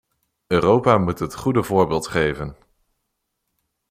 Europa 0.47 0.97
moet 0.97 1.19
het 1.19 1.35
goede 1.35 1.63
voorbeeld 1.63 2.07
geven. 2.07 2.55